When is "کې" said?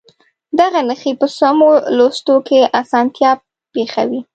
2.47-2.59